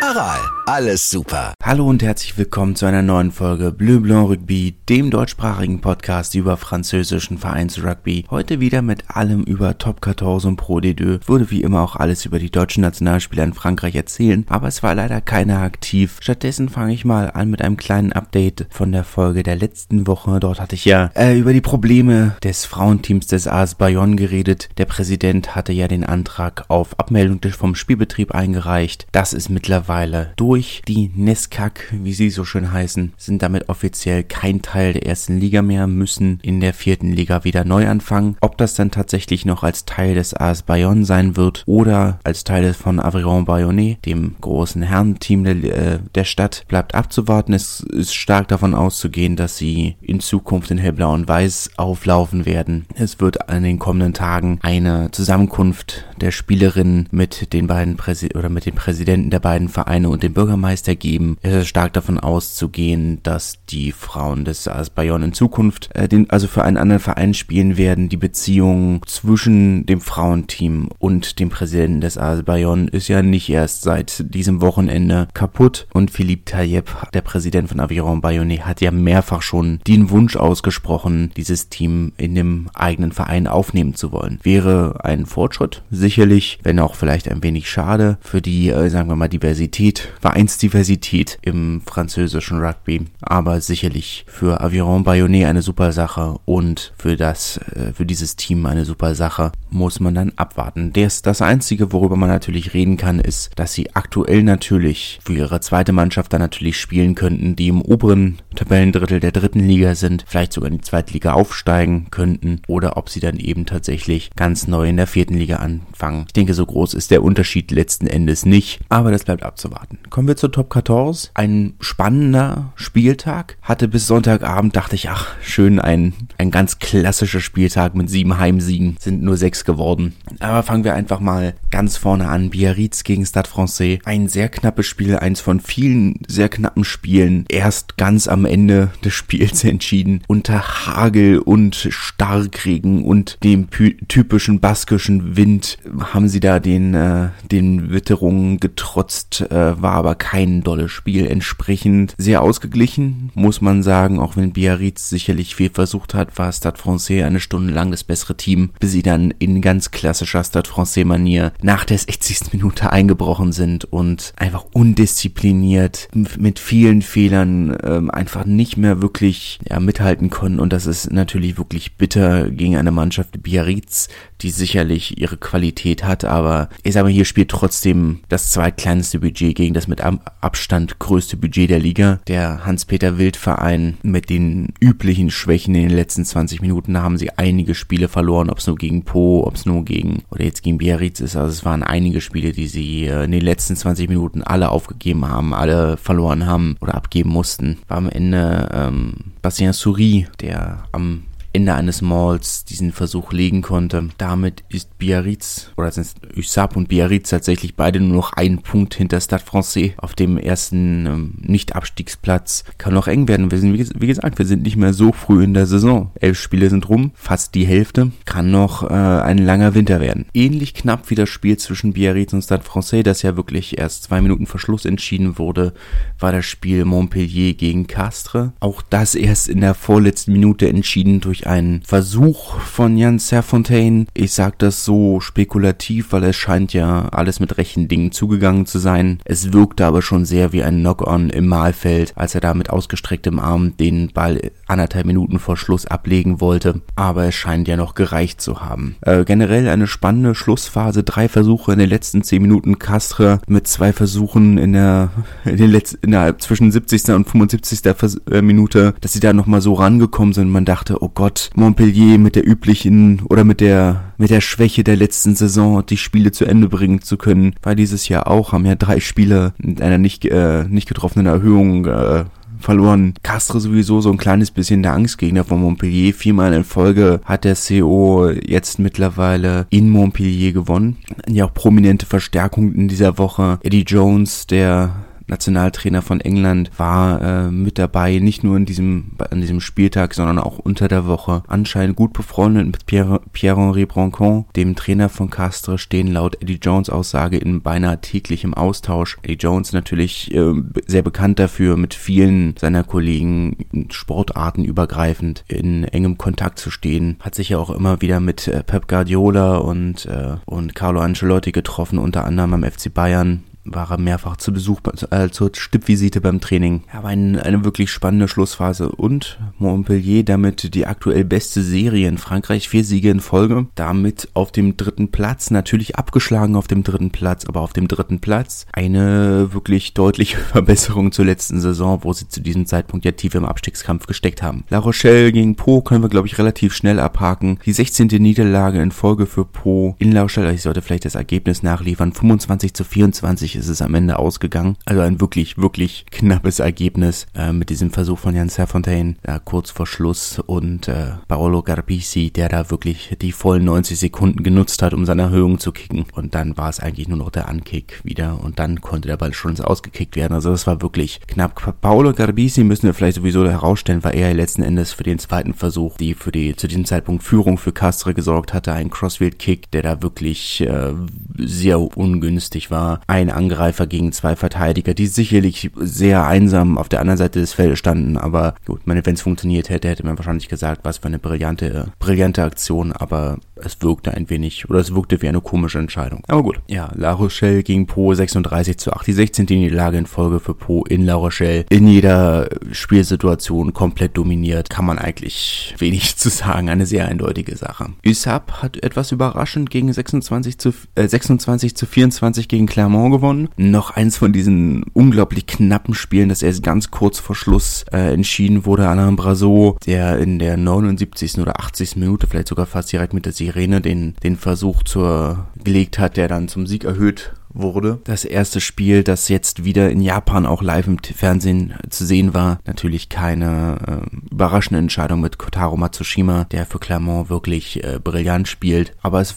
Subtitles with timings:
[0.00, 1.54] Aral, alles super.
[1.60, 6.56] Hallo und herzlich willkommen zu einer neuen Folge Bleu Blanc Rugby, dem deutschsprachigen Podcast über
[6.56, 8.24] französischen Vereinsrugby.
[8.30, 11.26] Heute wieder mit allem über Top 14 und Pro D2.
[11.26, 14.94] Würde wie immer auch alles über die deutschen Nationalspieler in Frankreich erzählen, aber es war
[14.94, 16.18] leider keiner aktiv.
[16.20, 20.38] Stattdessen fange ich mal an mit einem kleinen Update von der Folge der letzten Woche.
[20.38, 24.68] Dort hatte ich ja äh, über die Probleme des Frauenteams des AS Bayonne geredet.
[24.78, 29.08] Der Präsident hatte ja den Antrag auf Abmeldung vom Spielbetrieb eingereicht.
[29.10, 30.82] Das ist mittlerweile mittlerweile durch.
[30.86, 35.62] Die Neskak, wie sie so schön heißen, sind damit offiziell kein Teil der ersten Liga
[35.62, 38.36] mehr, müssen in der vierten Liga wieder neu anfangen.
[38.40, 42.74] Ob das dann tatsächlich noch als Teil des AS Bayonne sein wird oder als Teil
[42.74, 47.54] von Avignon Bayonnais, dem großen Herrenteam der, äh, der Stadt, bleibt abzuwarten.
[47.54, 52.86] Es ist stark davon auszugehen, dass sie in Zukunft in hellblau und weiß auflaufen werden.
[52.94, 58.48] Es wird in den kommenden Tagen eine Zusammenkunft der Spielerinnen mit den beiden Präsi oder
[58.48, 61.36] mit den Präsidenten der beiden Vereine und dem Bürgermeister geben.
[61.40, 66.28] Es ist stark davon auszugehen, dass die Frauen des AS Bayonne in Zukunft äh, den,
[66.30, 68.08] also für einen anderen Verein spielen werden.
[68.08, 73.82] Die Beziehung zwischen dem Frauenteam und dem Präsidenten des AS Bayonne ist ja nicht erst
[73.82, 79.42] seit diesem Wochenende kaputt und Philippe Tayeb, der Präsident von Aviron Bayonne, hat ja mehrfach
[79.42, 84.40] schon den Wunsch ausgesprochen, dieses Team in dem eigenen Verein aufnehmen zu wollen.
[84.42, 89.14] Wäre ein Fortschritt, sicherlich, wenn auch vielleicht ein wenig schade für die, äh, sagen wir
[89.14, 96.38] mal, Diversität Diversität, Vereinsdiversität im französischen Rugby, aber sicherlich für Aviron Bayonnais eine super Sache
[96.44, 100.92] und für das, äh, für dieses Team eine super Sache, muss man dann abwarten.
[100.92, 105.60] Das, das einzige, worüber man natürlich reden kann, ist, dass sie aktuell natürlich für ihre
[105.60, 110.52] zweite Mannschaft dann natürlich spielen könnten, die im oberen Tabellendrittel der dritten Liga sind, vielleicht
[110.52, 114.88] sogar in die zweite Liga aufsteigen könnten oder ob sie dann eben tatsächlich ganz neu
[114.88, 116.24] in der vierten Liga anfangen.
[116.26, 119.98] Ich denke, so groß ist der Unterschied letzten Endes nicht, aber das bleibt abzuwarten.
[120.10, 121.30] Kommen wir zur Top 14.
[121.34, 123.56] Ein spannender Spieltag.
[123.62, 128.96] Hatte bis Sonntagabend, dachte ich, ach, schön, ein, ein ganz klassischer Spieltag mit sieben Heimsiegen.
[129.00, 130.14] Sind nur sechs geworden.
[130.38, 132.50] Aber fangen wir einfach mal ganz vorne an.
[132.50, 133.98] Biarritz gegen Stade Francais.
[134.04, 137.44] Ein sehr knappes Spiel, eins von vielen sehr knappen Spielen.
[137.48, 140.22] Erst ganz am Ende des Spiels entschieden.
[140.28, 145.78] Unter Hagel und Starkregen und dem typischen baskischen Wind
[146.12, 151.26] haben sie da den, äh, den Witterungen getrotzt äh, war aber kein dolles Spiel.
[151.26, 156.78] Entsprechend sehr ausgeglichen, muss man sagen, auch wenn Biarritz sicherlich viel versucht hat, war Stade
[156.78, 161.04] Francais eine Stunde lang das bessere Team, bis sie dann in ganz klassischer Stade Francais
[161.04, 162.52] Manier nach der 60.
[162.52, 169.80] Minute eingebrochen sind und einfach undiszipliniert mit vielen Fehlern ähm, einfach nicht mehr wirklich ja,
[169.80, 174.08] mithalten konnten und das ist natürlich wirklich bitter gegen eine Mannschaft Biarritz,
[174.40, 179.37] die sicherlich ihre Qualität hat, aber ich sage mal, hier spielt trotzdem das zweitkleinste Budget
[179.38, 180.02] gegen das mit
[180.40, 182.20] Abstand größte Budget der Liga.
[182.28, 187.74] Der Hans-Peter Wild-Verein mit den üblichen Schwächen in den letzten 20 Minuten haben sie einige
[187.74, 191.20] Spiele verloren, ob es nur gegen Po, ob es nur gegen oder jetzt gegen Biarritz
[191.20, 191.36] ist.
[191.36, 195.28] Also es waren einige Spiele, die sie äh, in den letzten 20 Minuten alle aufgegeben
[195.28, 197.78] haben, alle verloren haben oder abgeben mussten.
[197.88, 201.22] War am Ende ähm, Bastien Souris, der am
[201.58, 204.10] Ende eines Malls diesen Versuch legen konnte.
[204.16, 209.20] Damit ist Biarritz, oder sind Usab und Biarritz tatsächlich beide nur noch einen Punkt hinter
[209.20, 212.62] Stade Francais auf dem ersten ähm, Nicht-Abstiegsplatz.
[212.78, 213.50] Kann noch eng werden.
[213.50, 216.12] Wir sind, wie, gesagt, wir sind nicht mehr so früh in der Saison.
[216.20, 218.12] Elf Spiele sind rum, fast die Hälfte.
[218.24, 220.26] Kann noch äh, ein langer Winter werden.
[220.34, 224.20] Ähnlich knapp wie das Spiel zwischen Biarritz und Stade Francais, das ja wirklich erst zwei
[224.20, 225.74] Minuten vor Schluss entschieden wurde,
[226.20, 228.50] war das Spiel Montpellier gegen Castres.
[228.60, 234.06] Auch das erst in der vorletzten Minute entschieden durch ein Versuch von Jan Serfontaine.
[234.14, 238.78] Ich sag das so spekulativ, weil es scheint ja alles mit rechten Dingen zugegangen zu
[238.78, 239.18] sein.
[239.24, 243.38] Es wirkte aber schon sehr wie ein Knock-on im Mahlfeld, als er da mit ausgestrecktem
[243.38, 246.82] Arm den Ball anderthalb Minuten vor Schluss ablegen wollte.
[246.96, 248.96] Aber es scheint ja noch gereicht zu haben.
[249.00, 251.02] Äh, generell eine spannende Schlussphase.
[251.02, 252.78] Drei Versuche in den letzten zehn Minuten.
[252.78, 255.10] Castre mit zwei Versuchen in der,
[255.44, 257.08] in den letzten, innerhalb zwischen 70.
[257.14, 257.80] und 75.
[257.96, 260.50] Vers äh, Minute, dass sie da nochmal so rangekommen sind.
[260.50, 264.96] Man dachte, oh Gott, Montpellier mit der üblichen oder mit der mit der Schwäche der
[264.96, 268.74] letzten Saison die Spiele zu Ende bringen zu können, war dieses Jahr auch, haben ja
[268.74, 272.24] drei Spiele mit einer nicht äh, nicht getroffenen Erhöhung äh,
[272.58, 273.14] verloren.
[273.22, 276.12] Castres sowieso so ein kleines bisschen der Angstgegner von Montpellier.
[276.12, 280.96] Viermal in Folge hat der CO jetzt mittlerweile in Montpellier gewonnen.
[281.28, 283.58] Ja, auch prominente Verstärkung in dieser Woche.
[283.62, 284.90] Eddie Jones, der
[285.28, 290.38] Nationaltrainer von England, war äh, mit dabei, nicht nur in diesem, an diesem Spieltag, sondern
[290.38, 291.42] auch unter der Woche.
[291.46, 296.90] Anscheinend gut befreundet mit Pierre, Pierre-Henri Broncon, dem Trainer von Castres, stehen laut Eddie Jones
[296.90, 299.18] Aussage in beinahe täglichem Austausch.
[299.22, 300.54] Eddie Jones natürlich äh,
[300.86, 303.56] sehr bekannt dafür, mit vielen seiner Kollegen
[303.90, 307.16] Sportarten übergreifend in engem Kontakt zu stehen.
[307.20, 311.52] Hat sich ja auch immer wieder mit äh, Pep Guardiola und, äh, und Carlo Ancelotti
[311.52, 314.80] getroffen, unter anderem am FC Bayern war er mehrfach zu Besuch
[315.10, 316.82] äh, zur Stippvisite beim Training.
[316.92, 322.18] Er war ein, eine wirklich spannende Schlussphase und Montpellier damit die aktuell beste Serie in
[322.18, 327.10] Frankreich, vier Siege in Folge, damit auf dem dritten Platz, natürlich abgeschlagen auf dem dritten
[327.10, 332.28] Platz, aber auf dem dritten Platz eine wirklich deutliche Verbesserung zur letzten Saison, wo sie
[332.28, 334.64] zu diesem Zeitpunkt ja tief im Abstiegskampf gesteckt haben.
[334.70, 337.58] La Rochelle gegen Po können wir glaube ich relativ schnell abhaken.
[337.64, 338.08] Die 16.
[338.08, 342.74] Niederlage in Folge für Po in La Rochelle, ich sollte vielleicht das Ergebnis nachliefern, 25
[342.74, 344.76] zu 24 ist es am Ende ausgegangen.
[344.84, 349.70] Also ein wirklich, wirklich knappes Ergebnis äh, mit diesem Versuch von Jan Serfontaine äh, kurz
[349.70, 354.94] vor Schluss und äh, Paolo Garbisi, der da wirklich die vollen 90 Sekunden genutzt hat,
[354.94, 356.06] um seine Erhöhung zu kicken.
[356.12, 359.34] Und dann war es eigentlich nur noch der Ankick wieder und dann konnte der Ball
[359.34, 360.34] schon ausgekickt werden.
[360.34, 361.80] Also das war wirklich knapp.
[361.80, 365.96] Paolo Garbisi müssen wir vielleicht sowieso herausstellen, war er letzten Endes für den zweiten Versuch,
[365.96, 370.02] die für die zu diesem Zeitpunkt Führung für Castre gesorgt hatte, ein Crossfield-Kick, der da
[370.02, 370.92] wirklich äh,
[371.36, 373.00] sehr ungünstig war.
[373.06, 377.78] Ein Angreifer gegen zwei Verteidiger, die sicherlich sehr einsam auf der anderen Seite des Feldes
[377.78, 378.16] standen.
[378.16, 382.42] Aber gut, wenn es funktioniert hätte, hätte man wahrscheinlich gesagt, was für eine brillante, brillante
[382.42, 382.92] Aktion.
[382.92, 386.22] Aber es wirkte ein wenig, oder es wirkte wie eine komische Entscheidung.
[386.28, 386.60] Aber gut.
[386.68, 389.06] Ja, La Rochelle gegen Po 36 zu 8.
[389.06, 389.46] Die 16.
[389.46, 391.64] Niederlage in Folge für Po in La Rochelle.
[391.70, 394.70] In jeder Spielsituation komplett dominiert.
[394.70, 396.68] Kann man eigentlich wenig zu sagen.
[396.68, 397.90] Eine sehr eindeutige Sache.
[398.06, 403.48] USAP hat etwas überraschend gegen 26 zu, äh, 26 zu 24 gegen Clermont gewonnen.
[403.56, 408.64] Noch eins von diesen unglaublich knappen Spielen, das erst ganz kurz vor Schluss äh, entschieden
[408.66, 408.88] wurde.
[408.88, 411.38] Alain Brazo, der in der 79.
[411.38, 411.96] oder 80.
[411.96, 416.28] Minute, vielleicht sogar fast direkt mit der Sirene, den, den Versuch zur gelegt hat, der
[416.28, 417.98] dann zum Sieg erhöht wurde.
[418.04, 422.58] Das erste Spiel, das jetzt wieder in Japan auch live im Fernsehen zu sehen war,
[422.66, 428.92] natürlich keine äh, überraschende Entscheidung mit Kotaro Matsushima, der für Clermont wirklich äh, brillant spielt.
[429.02, 429.34] Aber es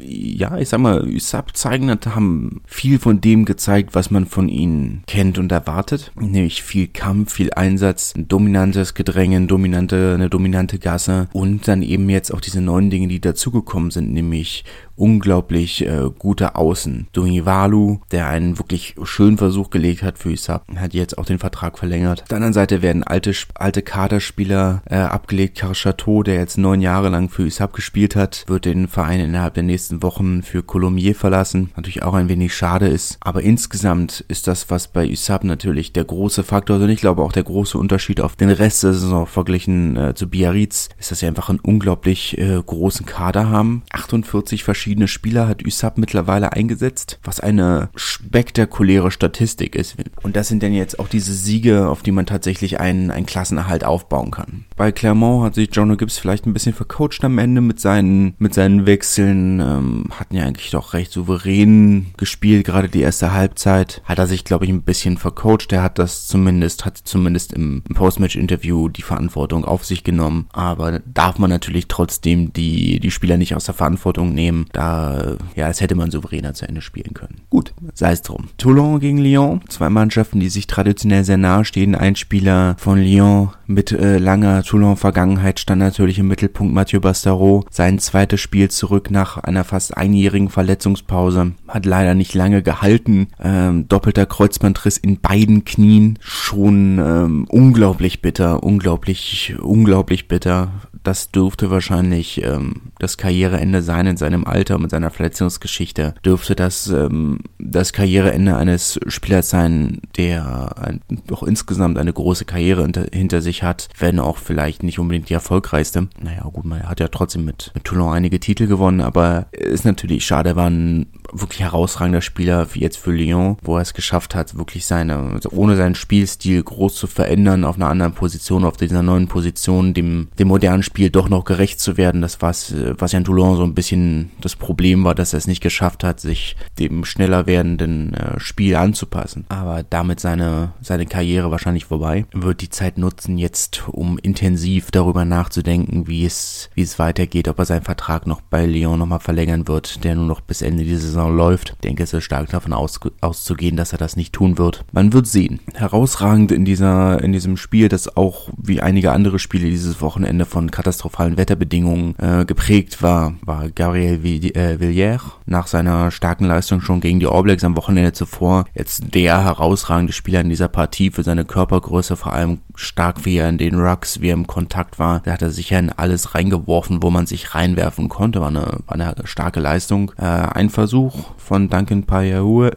[0.00, 5.02] ja, ich sag mal, Usab zeigen haben viel von dem gezeigt, was man von ihnen
[5.06, 6.12] kennt und erwartet.
[6.18, 12.08] Nämlich viel Kampf, viel Einsatz, ein dominantes Gedränge, dominante, eine dominante Gasse und dann eben
[12.10, 14.64] jetzt auch diese neuen Dinge, die dazugekommen sind, nämlich
[14.96, 17.06] unglaublich äh, gute Außen.
[17.12, 21.78] Dungivalu, der einen wirklich schönen Versuch gelegt hat für Isab, hat jetzt auch den Vertrag
[21.78, 22.22] verlängert.
[22.22, 25.58] Auf der anderen Seite werden alte, alte Kaderspieler äh, abgelegt.
[25.58, 29.54] Karl Chateau, der jetzt neun Jahre lang für Isab gespielt hat, wird den Verein innerhalb
[29.54, 31.70] der nächsten Wochen für Colomiers verlassen.
[31.76, 33.18] Natürlich auch ein wenig schade ist.
[33.20, 37.22] Aber insgesamt ist das, was bei Isab natürlich der große Faktor ist und ich glaube
[37.22, 41.20] auch der große Unterschied auf den Rest der Saison verglichen äh, zu Biarritz, ist, dass
[41.20, 43.82] sie einfach einen unglaublich äh, großen Kader haben.
[43.92, 49.96] 48 verschiedene Spieler hat USAP mittlerweile eingesetzt, was eine spektakuläre Statistik ist.
[50.22, 53.84] Und das sind dann jetzt auch diese Siege, auf die man tatsächlich einen, einen Klassenerhalt
[53.84, 54.64] aufbauen kann.
[54.76, 58.54] Bei Clermont hat sich Jono Gibbs vielleicht ein bisschen vercoacht am Ende mit seinen, mit
[58.54, 64.02] seinen Wechseln, ähm, hatten ja eigentlich doch recht souverän gespielt, gerade die erste Halbzeit.
[64.04, 65.72] Hat er sich, glaube ich, ein bisschen vercoacht.
[65.72, 70.46] Er hat das zumindest, hat zumindest im, Postmatch-Interview die Verantwortung auf sich genommen.
[70.52, 75.66] Aber darf man natürlich trotzdem die, die Spieler nicht aus der Verantwortung nehmen da, ja,
[75.66, 77.40] als hätte man souveräner zu Ende spielen können.
[77.50, 78.48] Gut, sei es drum.
[78.58, 81.94] Toulon gegen Lyon, zwei Mannschaften, die sich traditionell sehr nahe stehen.
[81.94, 87.64] Ein Spieler von Lyon mit äh, langer Toulon-Vergangenheit stand natürlich im Mittelpunkt Mathieu Bastaro.
[87.70, 91.52] Sein zweites Spiel zurück nach einer fast einjährigen Verletzungspause.
[91.68, 93.28] Hat leider nicht lange gehalten.
[93.42, 96.18] Ähm, doppelter Kreuzbandriss in beiden Knien.
[96.20, 100.70] Schon ähm, unglaublich bitter, unglaublich, unglaublich bitter
[101.06, 106.14] das dürfte wahrscheinlich ähm, das Karriereende sein in seinem Alter mit seiner Verletzungsgeschichte.
[106.24, 112.82] Dürfte das ähm, das Karriereende eines Spielers sein, der ein, auch insgesamt eine große Karriere
[112.82, 116.08] hinter, hinter, sich hat, wenn auch vielleicht nicht unbedingt die erfolgreichste.
[116.20, 120.24] Naja, gut, man hat ja trotzdem mit, mit Toulon einige Titel gewonnen, aber ist natürlich
[120.24, 121.06] schade, war ein
[121.40, 125.50] wirklich herausragender Spieler, wie jetzt für Lyon, wo er es geschafft hat, wirklich seine, also
[125.50, 130.28] ohne seinen Spielstil groß zu verändern, auf einer anderen Position, auf dieser neuen Position, dem,
[130.38, 132.22] dem modernen Spiel doch noch gerecht zu werden.
[132.22, 135.46] Das was, was ja in Toulon so ein bisschen das Problem war, dass er es
[135.46, 139.44] nicht geschafft hat, sich dem schneller werdenden äh, Spiel anzupassen.
[139.48, 142.26] Aber damit seine, seine Karriere wahrscheinlich vorbei.
[142.32, 147.58] Wird die Zeit nutzen, jetzt um intensiv darüber nachzudenken, wie es, wie es weitergeht, ob
[147.58, 151.00] er seinen Vertrag noch bei Lyon nochmal verlängern wird, der nur noch bis Ende dieser
[151.00, 151.70] Saison läuft.
[151.70, 154.84] Ich denke, es ist stark davon aus, auszugehen, dass er das nicht tun wird.
[154.92, 155.60] Man wird sehen.
[155.74, 160.70] Herausragend in dieser, in diesem Spiel, das auch wie einige andere Spiele dieses Wochenende von
[160.70, 164.24] katastrophalen Wetterbedingungen äh, geprägt war, war Gabriel
[164.56, 169.44] äh, Villiers nach seiner starken Leistung schon gegen die Blacks am Wochenende zuvor jetzt der
[169.44, 173.78] herausragende Spieler in dieser Partie für seine Körpergröße, vor allem stark wie er in den
[173.78, 175.20] Rucks, wie er im Kontakt war.
[175.20, 178.40] Da hat er sicher in alles reingeworfen, wo man sich reinwerfen konnte.
[178.40, 180.12] War eine, war eine starke Leistung.
[180.18, 181.05] Äh, ein Versuch
[181.36, 182.70] von Duncan Payaua,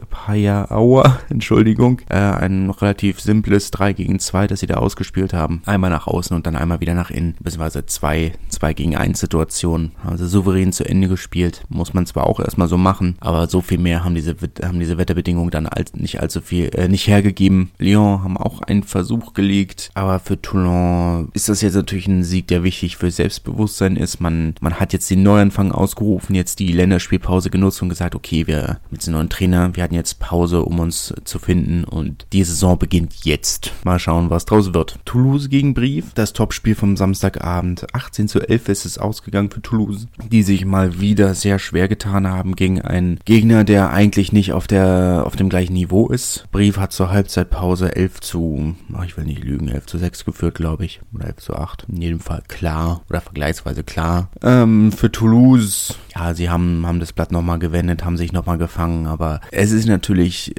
[1.29, 5.61] Entschuldigung, äh, ein relativ simples 3 gegen 2, das sie da ausgespielt haben.
[5.65, 9.91] Einmal nach außen und dann einmal wieder nach innen, beziehungsweise zwei 2 gegen 1 Situationen.
[10.05, 11.63] Also souverän zu Ende gespielt.
[11.69, 14.97] Muss man zwar auch erstmal so machen, aber so viel mehr haben diese, haben diese
[14.97, 17.71] Wetterbedingungen dann als, nicht allzu viel, äh, nicht hergegeben.
[17.77, 22.47] Lyon haben auch einen Versuch gelegt, aber für Toulon ist das jetzt natürlich ein Sieg,
[22.47, 24.19] der wichtig für Selbstbewusstsein ist.
[24.19, 28.79] Man, man hat jetzt den Neuanfang ausgerufen, jetzt die Länderspielpause genutzt und gesagt, okay, wir
[28.91, 32.77] mit dem neuen Trainer, wir hatten jetzt Pause, um uns zu finden und die Saison
[32.77, 33.71] beginnt jetzt.
[33.85, 34.99] Mal schauen, was draus wird.
[35.05, 37.87] Toulouse gegen Brief, das Topspiel vom Samstagabend.
[37.95, 42.27] 18 zu 11 ist es ausgegangen für Toulouse, die sich mal wieder sehr schwer getan
[42.27, 46.45] haben gegen einen Gegner, der eigentlich nicht auf der auf dem gleichen Niveau ist.
[46.51, 50.55] Brief hat zur Halbzeitpause 11 zu, oh, ich will nicht lügen, 11 zu 6 geführt,
[50.55, 51.85] glaube ich, oder 11 zu 8.
[51.87, 54.29] In jedem Fall klar oder vergleichsweise klar.
[54.43, 59.07] Ähm, für Toulouse, ja, sie haben haben das Blatt nochmal gewendet, haben sich nochmal gefangen,
[59.07, 60.53] aber es ist natürlich,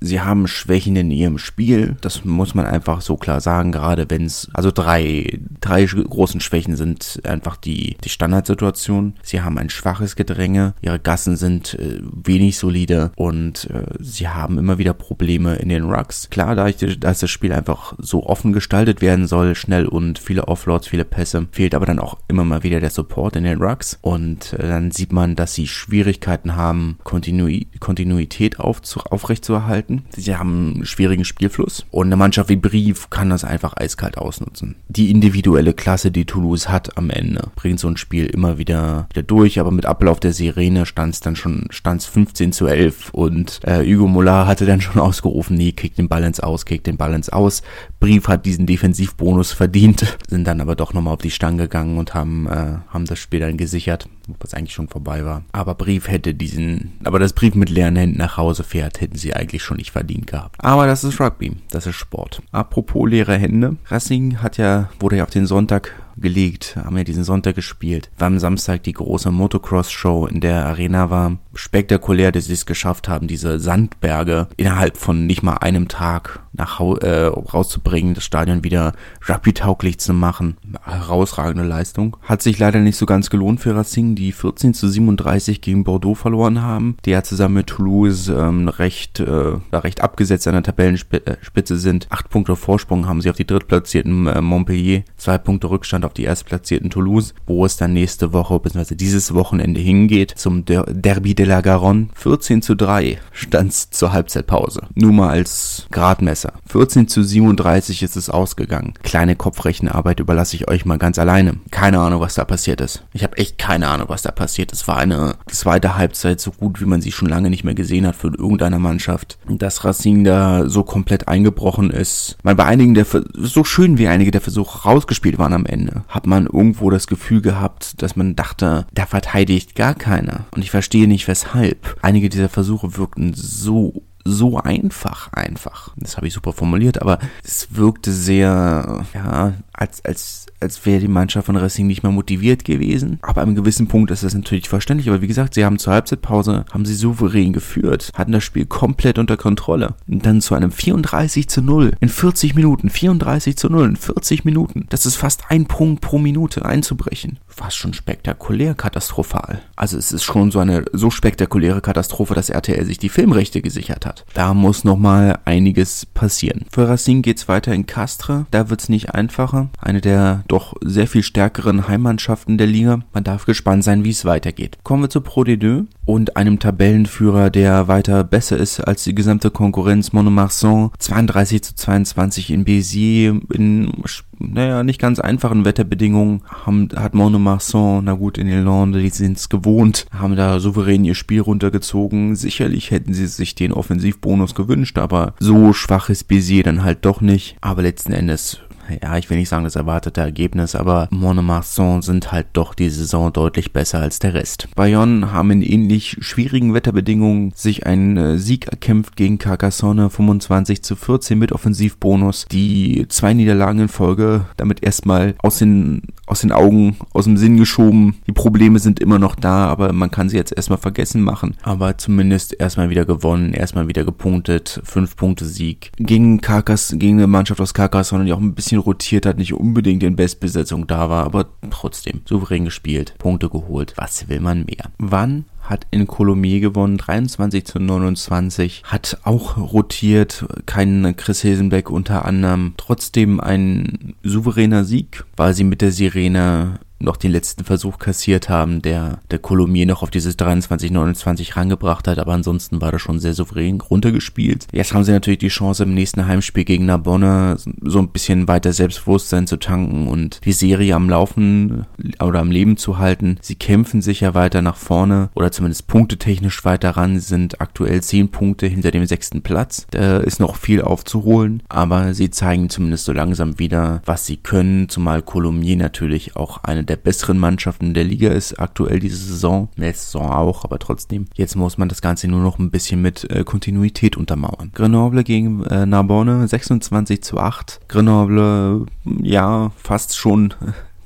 [0.00, 4.24] sie haben Schwächen in ihrem Spiel, das muss man einfach so klar sagen, gerade wenn
[4.24, 9.14] es, also drei drei großen Schwächen sind einfach die die Standardsituation.
[9.22, 14.58] Sie haben ein schwaches Gedränge, ihre Gassen sind äh, wenig solide und äh, sie haben
[14.58, 16.30] immer wieder Probleme in den Rucks.
[16.30, 20.88] Klar, da dass das Spiel einfach so offen gestaltet werden soll, schnell und viele Offloads,
[20.88, 24.54] viele Pässe, fehlt aber dann auch immer mal wieder der Support in den Rucks und
[24.54, 27.48] äh, dann sieht man, dass sie Schwierigkeiten haben, Kontinu
[27.80, 30.04] Kontinuität aufrechtzuerhalten.
[30.14, 34.76] Sie haben einen schwierigen Spielfluss und eine Mannschaft wie Brief kann das einfach eiskalt ausnutzen.
[34.88, 39.22] Die individuelle Klasse, die Toulouse hat am Ende, bringt so ein Spiel immer wieder, wieder
[39.22, 43.60] durch, aber mit Ablauf der Sirene stand es dann schon, stand 15 zu 11 und
[43.64, 47.30] äh, Hugo Mollard hatte dann schon ausgerufen, nee, kick den ins Aus, kick den ins
[47.30, 47.62] Aus.
[48.00, 52.14] Brief hat diesen Defensivbonus verdient, sind dann aber doch nochmal auf die Stange gegangen und
[52.14, 54.08] haben, äh, haben das Spiel dann gesichert,
[54.40, 55.42] was eigentlich schon vorbei war.
[55.52, 59.34] Aber Brief hätte diesen, aber das Brief mit leeren Händen nach Hause fährt, hätten sie
[59.34, 60.56] eigentlich schon nicht verdient gehabt.
[60.58, 62.42] Aber das ist Rugby, das ist Sport.
[62.52, 67.24] Apropos leere Hände, Racing hat ja, wurde ja auf den Sonntag gelegt, haben ja diesen
[67.24, 68.10] Sonntag gespielt.
[68.18, 71.38] War am Samstag die große Motocross-Show in der Arena war.
[71.54, 76.80] Spektakulär, dass sie es geschafft haben, diese Sandberge innerhalb von nicht mal einem Tag nach
[76.80, 78.92] äh, rauszubringen, das Stadion wieder
[79.28, 80.56] rugby-tauglich zu machen.
[80.84, 82.16] Herausragende Leistung.
[82.22, 86.14] Hat sich leider nicht so ganz gelohnt für Racing, die 14 zu 37 gegen Bordeaux
[86.14, 86.96] verloren haben.
[87.04, 92.06] Die ja zusammen mit Toulouse ähm, recht, äh, recht abgesetzt an der Tabellenspitze sind.
[92.10, 95.04] Acht Punkte Vorsprung haben sie auf die drittplatzierten äh, Montpellier.
[95.16, 98.94] Zwei Punkte Rückstand auf die erstplatzierten Toulouse, wo es dann nächste Woche bzw.
[98.94, 102.08] dieses Wochenende hingeht zum Der Derby de la Garonne.
[102.14, 104.82] 14 zu 3 stand zur Halbzeitpause.
[104.94, 106.52] Nur mal als Gradmesser besser.
[106.66, 108.94] 14 zu 37 ist es ausgegangen.
[109.02, 111.54] Kleine Kopfrechenarbeit überlasse ich euch mal ganz alleine.
[111.70, 113.04] Keine Ahnung, was da passiert ist.
[113.12, 114.82] Ich habe echt keine Ahnung, was da passiert ist.
[114.82, 118.06] Es war eine zweite Halbzeit so gut, wie man sie schon lange nicht mehr gesehen
[118.06, 119.38] hat für irgendeine Mannschaft.
[119.48, 122.36] Dass Racing da so komplett eingebrochen ist.
[122.42, 126.26] Man bei einigen der, so schön wie einige der Versuche rausgespielt waren am Ende, hat
[126.26, 130.46] man irgendwo das Gefühl gehabt, dass man dachte, da verteidigt gar keiner.
[130.52, 131.96] Und ich verstehe nicht weshalb.
[132.02, 135.88] Einige dieser Versuche wirkten so so einfach einfach.
[135.96, 141.08] Das habe ich super formuliert, aber es wirkte sehr, ja, als, als, als wäre die
[141.08, 143.18] Mannschaft von Racing nicht mehr motiviert gewesen.
[143.22, 145.08] Aber an einem gewissen Punkt ist das natürlich verständlich.
[145.08, 149.18] Aber wie gesagt, sie haben zur Halbzeitpause, haben sie souverän geführt, hatten das Spiel komplett
[149.18, 149.94] unter Kontrolle.
[150.06, 154.44] Und dann zu einem 34 zu 0 in 40 Minuten, 34 zu 0 in 40
[154.44, 154.86] Minuten.
[154.88, 157.40] Das ist fast ein Punkt pro Minute einzubrechen.
[157.48, 159.62] Fast schon spektakulär katastrophal.
[159.74, 164.06] Also es ist schon so eine so spektakuläre Katastrophe, dass RTL sich die Filmrechte gesichert
[164.06, 164.24] hat.
[164.34, 166.66] Da muss nochmal einiges passieren.
[166.70, 168.44] Für Racing geht's weiter in Castres.
[168.52, 169.70] Da wird's nicht einfacher.
[169.78, 173.00] Eine der doch sehr viel stärkeren Heimmannschaften der Liga.
[173.12, 174.78] Man darf gespannt sein, wie es weitergeht.
[174.82, 179.50] Kommen wir zu Pro D2 und einem Tabellenführer, der weiter besser ist als die gesamte
[179.50, 180.90] Konkurrenz Monomarsan.
[180.98, 183.92] 32 zu 22 in Béziers in
[184.38, 189.48] naja, nicht ganz einfachen Wetterbedingungen haben, hat Monomarsan, na gut, in Irlande, die sind es
[189.48, 192.34] gewohnt, haben da souverän ihr Spiel runtergezogen.
[192.34, 197.20] Sicherlich hätten sie sich den Offensivbonus gewünscht, aber so schwach ist Béziers dann halt doch
[197.20, 197.56] nicht.
[197.60, 198.60] Aber letzten Endes
[199.02, 203.32] ja, ich will nicht sagen das erwartete Ergebnis, aber Monomarsan sind halt doch die Saison
[203.32, 204.68] deutlich besser als der Rest.
[204.74, 210.96] Bayonne haben in ähnlich schwierigen Wetterbedingungen sich einen äh, Sieg erkämpft gegen Carcassonne 25 zu
[210.96, 212.46] 14 mit Offensivbonus.
[212.50, 217.58] Die zwei Niederlagen in Folge damit erstmal aus den aus den Augen, aus dem Sinn
[217.58, 218.16] geschoben.
[218.26, 221.56] Die Probleme sind immer noch da, aber man kann sie jetzt erstmal vergessen machen.
[221.62, 224.80] Aber zumindest erstmal wieder gewonnen, erstmal wieder gepunktet.
[224.84, 225.90] Fünf Punkte Sieg.
[225.98, 230.02] Gegen Karkas, gegen eine Mannschaft aus Carcassonne, die auch ein bisschen rotiert hat, nicht unbedingt
[230.02, 233.94] in Bestbesetzung da war, aber trotzdem souverän gespielt, Punkte geholt.
[233.96, 234.90] Was will man mehr?
[234.98, 242.24] Wann hat in Colomiers gewonnen, 23 zu 29, hat auch rotiert, kein Chris Hilsenbeck unter
[242.24, 248.48] anderem, trotzdem ein souveräner Sieg, weil sie mit der Sirene noch den letzten Versuch kassiert
[248.48, 253.18] haben, der der Colomier noch auf dieses 23-29 rangebracht hat, aber ansonsten war das schon
[253.18, 254.66] sehr souverän runtergespielt.
[254.72, 258.72] Jetzt haben sie natürlich die Chance im nächsten Heimspiel gegen Narbonne so ein bisschen weiter
[258.72, 261.86] Selbstbewusstsein zu tanken und die Serie am Laufen
[262.20, 263.38] oder am Leben zu halten.
[263.40, 268.02] Sie kämpfen sich ja weiter nach vorne oder zumindest punktetechnisch weiter ran, sie sind aktuell
[268.02, 269.86] 10 Punkte hinter dem sechsten Platz.
[269.90, 274.88] Da ist noch viel aufzuholen, aber sie zeigen zumindest so langsam wieder, was sie können,
[274.88, 279.70] zumal Colomier natürlich auch eine der der besseren Mannschaften der Liga ist aktuell diese Saison.
[279.76, 281.24] Letzte Saison auch, aber trotzdem.
[281.34, 284.72] Jetzt muss man das Ganze nur noch ein bisschen mit äh, Kontinuität untermauern.
[284.74, 287.80] Grenoble gegen äh, Narbonne 26 zu 8.
[287.88, 288.84] Grenoble,
[289.22, 290.52] ja, fast schon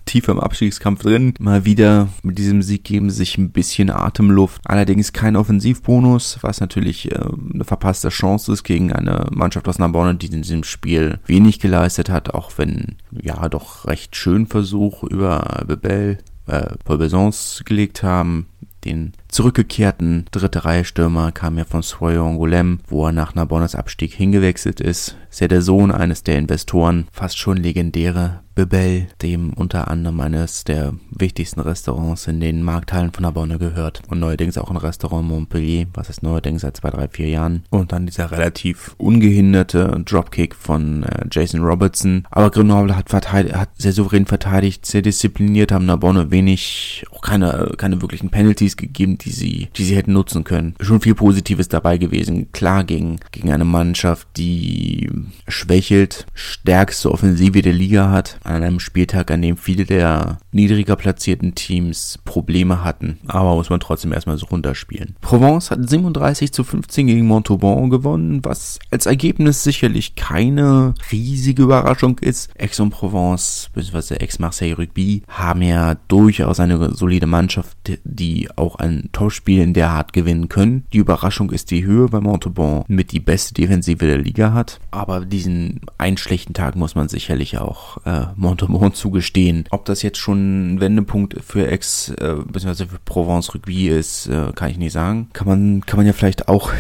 [0.07, 1.35] tief im Abstiegskampf drin.
[1.39, 4.63] Mal wieder mit diesem Sieg geben sie sich ein bisschen Atemluft.
[4.65, 7.19] Allerdings kein Offensivbonus, was natürlich äh,
[7.53, 12.09] eine verpasste Chance ist gegen eine Mannschaft aus Narbonne, die in diesem Spiel wenig geleistet
[12.09, 18.47] hat, auch wenn ja doch recht schön Versuch über Bebel, äh, Paul Besons gelegt haben
[18.87, 24.15] den zurückgekehrten dritte Reihe Stürmer kam ja von Soyo Angoulême, wo er nach Narbonnes Abstieg
[24.15, 25.15] hingewechselt ist.
[25.31, 30.65] Ist ja der Sohn eines der Investoren, fast schon legendäre Bebel, dem unter anderem eines
[30.65, 34.01] der wichtigsten Restaurants in den Markthallen von Narbonne gehört.
[34.09, 37.65] Und neuerdings auch ein Restaurant Montpellier, was ist neuerdings seit zwei, drei, vier Jahren.
[37.69, 42.27] Und dann dieser relativ ungehinderte Dropkick von äh, Jason Robertson.
[42.31, 48.01] Aber Grenoble hat, hat sehr souverän verteidigt, sehr diszipliniert, haben Narbonne wenig, auch keine, keine
[48.01, 50.75] wirklichen Penalties gegeben, die sie, die sie hätten nutzen können.
[50.81, 52.53] Schon viel Positives dabei gewesen.
[52.53, 55.11] Klar gegen, gegen eine Mannschaft, die
[55.49, 61.55] schwächelt, stärkste Offensive der Liga hat an einem Spieltag, an dem viele der niedriger platzierten
[61.55, 63.19] Teams Probleme hatten.
[63.27, 65.17] Aber muss man trotzdem erstmal so runterspielen.
[65.21, 72.19] Provence hat 37 zu 15 gegen Montauban gewonnen, was als Ergebnis sicherlich keine riesige Überraschung
[72.21, 72.51] ist.
[72.59, 74.23] Aix-en-Provence bzw.
[74.23, 80.13] Aix-Marseille Rugby haben ja durchaus eine solide Mannschaft, die auch ein Topspiel in der Art
[80.13, 80.87] gewinnen können.
[80.93, 84.81] Die Überraschung ist die Höhe, weil Montauban mit die beste Defensive der Liga hat.
[84.91, 89.65] Aber diesen einen schlechten Tag muss man sicherlich auch äh, Montemont zugestehen.
[89.71, 94.53] Ob das jetzt schon ein Wendepunkt für Ex, äh, beziehungsweise für Provence Rugby ist, äh,
[94.55, 95.29] kann ich nicht sagen.
[95.33, 96.73] Kann man, kann man ja vielleicht auch,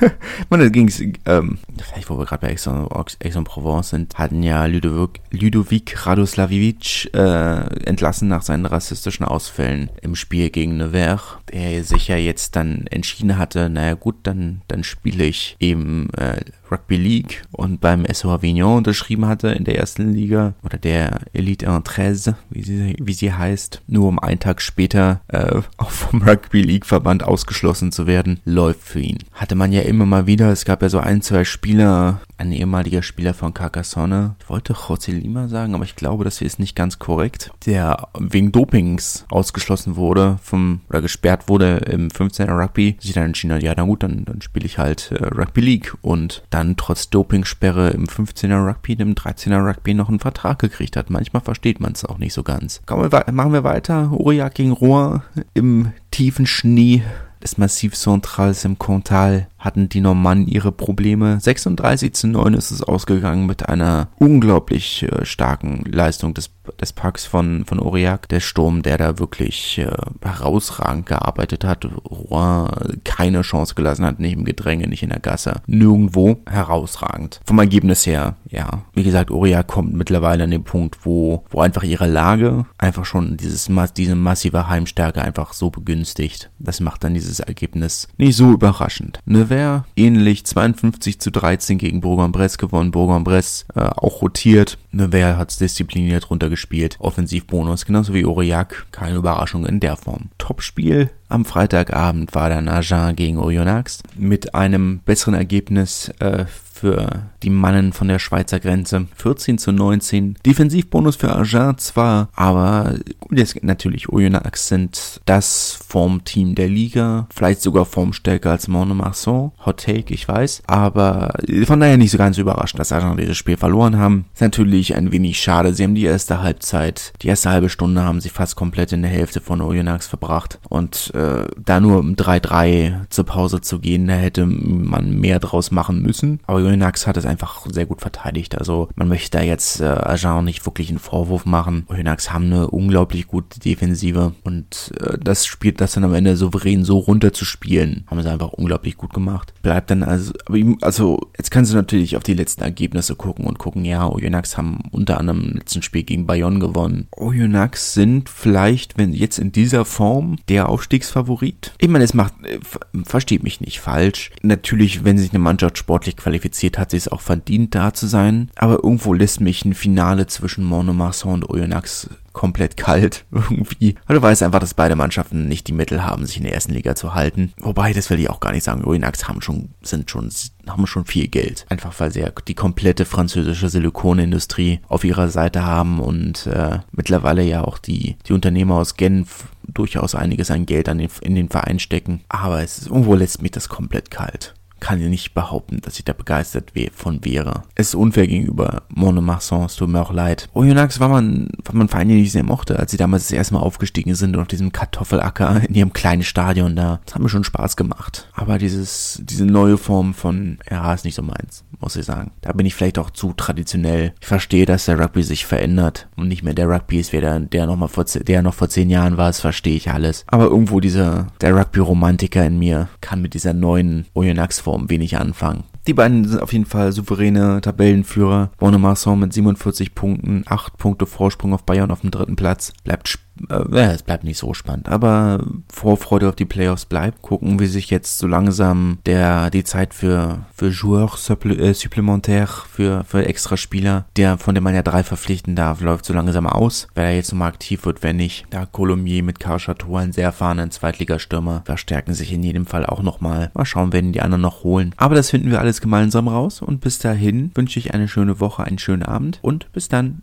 [0.50, 4.64] man, da ging's, ähm, vielleicht wo wir gerade bei Ex und Provence sind, hatten ja
[4.66, 12.08] Ludovic, Ludovic Radoslavic äh, entlassen nach seinen rassistischen Ausfällen im Spiel gegen Nevers, der sich
[12.08, 17.42] ja jetzt dann entschieden hatte, naja gut, dann, dann spiele ich eben äh, Rugby League
[17.52, 22.62] und beim SO Avignon unterschrieben hatte in der ersten Liga oder der Elite 13, wie
[22.62, 27.22] sie, wie sie heißt, nur um einen Tag später äh, auch vom Rugby League Verband
[27.22, 29.18] ausgeschlossen zu werden, läuft für ihn.
[29.32, 33.02] Hatte man ja immer mal wieder, es gab ja so ein, zwei Spieler, ein ehemaliger
[33.02, 36.74] Spieler von Carcassonne, ich wollte José Lima sagen, aber ich glaube, das hier ist nicht
[36.74, 43.12] ganz korrekt, der wegen Dopings ausgeschlossen wurde vom, oder gesperrt wurde im 15er Rugby, sich
[43.12, 45.94] dann entschieden hat, ja, na gut, dann, dann spiele ich halt äh, Rugby League.
[46.02, 51.10] Und dann trotz Dopingsperre im 15er Rugby, im 13er Rugby noch einen Vertrag gekriegt hat.
[51.10, 52.80] Manchmal versteht man es auch nicht so ganz.
[52.86, 54.12] Kommen wir, machen wir weiter.
[54.12, 57.02] Aurillac gegen Rouen im tiefen Schnee
[57.42, 61.38] des Massivs Centrals im Cantal hatten die Normannen ihre Probleme.
[61.40, 66.50] 36 zu 9 ist es ausgegangen mit einer unglaublich äh, starken Leistung des
[66.80, 68.28] des Parks von, von Aurillac.
[68.28, 69.90] Der Sturm, der da wirklich äh,
[70.22, 71.86] herausragend gearbeitet hat.
[72.10, 75.62] Rouen keine Chance gelassen hat, nicht im Gedränge, nicht in der Gasse.
[75.66, 77.40] Nirgendwo herausragend.
[77.46, 78.84] Vom Ergebnis her, ja.
[78.92, 83.36] Wie gesagt, Aurillac kommt mittlerweile an den Punkt, wo, wo einfach ihre Lage einfach schon
[83.36, 86.50] dieses, diese massive Heimstärke einfach so begünstigt.
[86.58, 89.20] Das macht dann dieses Ergebnis nicht so überraschend.
[89.24, 92.90] Nevers ähnlich 52 zu 13 gegen Bourg-en-Bresse gewonnen.
[92.90, 94.78] Bourg-en-Bresse äh, auch rotiert.
[94.94, 96.96] Nevers hat es diszipliniert runtergespielt.
[96.98, 98.86] Offensivbonus, genauso wie Aurillac.
[98.92, 100.30] Keine Überraschung in der Form.
[100.38, 106.44] Topspiel am Freitagabend war dann Agen gegen Oyonnax mit einem besseren Ergebnis äh,
[106.84, 109.06] für die Mannen von der Schweizer Grenze.
[109.16, 110.36] 14 zu 19.
[110.44, 112.96] Defensivbonus für Agen zwar, aber
[113.30, 119.52] jetzt natürlich Oyonnax sind das Formteam der Liga, vielleicht sogar formstärker als Montmartre.
[119.64, 121.32] Hot Take, ich weiß, aber
[121.64, 124.26] von daher nicht so ganz überraschend, dass Agen dieses Spiel verloren haben.
[124.34, 125.72] Ist natürlich ein wenig schade.
[125.72, 129.10] Sie haben die erste Halbzeit, die erste halbe Stunde haben sie fast komplett in der
[129.10, 134.14] Hälfte von Oyonnax verbracht und äh, da nur um 3-3 zur Pause zu gehen, da
[134.14, 136.40] hätte man mehr draus machen müssen.
[136.46, 138.58] Aber Oyonnax hat es einfach sehr gut verteidigt.
[138.58, 141.86] Also man möchte da jetzt äh, Agen nicht wirklich einen Vorwurf machen.
[141.88, 146.84] Oyonnax haben eine unglaublich gute Defensive und äh, das spielt das dann am Ende souverän
[146.84, 149.54] so runterzuspielen, haben sie einfach unglaublich gut gemacht.
[149.62, 150.32] Bleibt dann also,
[150.80, 154.80] also jetzt kannst du natürlich auf die letzten Ergebnisse gucken und gucken, ja, Oyonnax haben
[154.90, 157.06] unter anderem im letzten Spiel gegen Bayonne gewonnen.
[157.12, 161.72] Oyonnax sind vielleicht, wenn jetzt in dieser Form, der Aufstiegsfavorit.
[161.78, 162.58] Ich meine, es macht, äh,
[163.04, 164.32] versteht mich nicht falsch.
[164.42, 168.50] Natürlich, wenn sich eine Mannschaft sportlich qualifiziert, hat sie es auch verdient, da zu sein.
[168.56, 173.94] Aber irgendwo lässt mich ein Finale zwischen Monomarsan und Oyonnax komplett kalt irgendwie.
[174.06, 176.74] Weil du weißt einfach, dass beide Mannschaften nicht die Mittel haben, sich in der ersten
[176.74, 177.52] Liga zu halten.
[177.58, 178.84] Wobei, das will ich auch gar nicht sagen.
[178.84, 180.30] Oyonnax haben schon, sind schon,
[180.66, 181.64] haben schon viel Geld.
[181.68, 187.42] Einfach weil sie ja die komplette französische Silikonindustrie auf ihrer Seite haben und äh, mittlerweile
[187.42, 191.48] ja auch die, die Unternehmer aus Genf durchaus einiges an Geld an den, in den
[191.48, 192.22] Verein stecken.
[192.28, 196.04] Aber es ist, irgendwo lässt mich das komplett kalt kann ich nicht behaupten, dass ich
[196.04, 197.62] da begeistert von wäre.
[197.74, 200.50] Es ist unfair gegenüber Monomarsan, es tut mir auch leid.
[200.52, 203.54] Oyonnax war man, war man Verein, den ich sehr mochte, als sie damals das erste
[203.54, 207.00] Mal aufgestiegen sind und auf diesem Kartoffelacker in ihrem kleinen Stadion da.
[207.06, 208.28] Das hat mir schon Spaß gemacht.
[208.34, 212.32] Aber dieses, diese neue Form von, ja, ist nicht so meins, muss ich sagen.
[212.40, 214.12] Da bin ich vielleicht auch zu traditionell.
[214.20, 217.66] Ich verstehe, dass der Rugby sich verändert und nicht mehr der Rugby ist, der, der
[217.66, 220.24] noch mal vor, der noch vor zehn Jahren war, das verstehe ich alles.
[220.26, 225.64] Aber irgendwo dieser, der Rugby-Romantiker in mir kann mit dieser neuen Oyonnax-Form Form wenig anfangen.
[225.86, 228.50] Die beiden sind auf jeden Fall souveräne Tabellenführer.
[228.58, 232.72] Bonnemarson mit 47 Punkten, 8 Punkte Vorsprung auf Bayern auf dem dritten Platz.
[232.82, 233.08] Bleibt
[233.48, 237.22] äh, es bleibt nicht so spannend, aber Vorfreude auf die Playoffs bleibt.
[237.22, 243.04] Gucken, wie sich jetzt so langsam der die Zeit für für Joueurs äh, supplémentaire für
[243.04, 246.88] für extra Spieler, der von dem man ja drei verpflichten darf, läuft so langsam aus.
[246.94, 250.24] Wer er jetzt nochmal aktiv wird, wenn nicht, da Colomier mit Karl Chateau, einen sehr
[250.24, 253.50] erfahrenen Zweitligastürmer, verstärken sich in jedem Fall auch nochmal.
[253.54, 254.94] Mal schauen, werden die anderen noch holen.
[254.96, 258.64] Aber das finden wir alles gemeinsam raus und bis dahin wünsche ich eine schöne Woche,
[258.64, 260.22] einen schönen Abend und bis dann.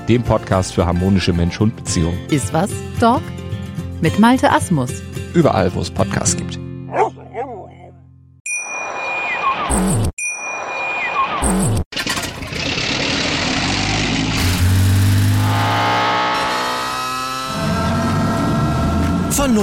[0.11, 2.19] dem Podcast für harmonische Mensch-Hund-Beziehungen.
[2.29, 2.69] Iswas
[2.99, 3.21] Dog?
[4.01, 4.91] Mit Malte Asmus.
[5.33, 6.60] Überall, wo es Podcasts gibt.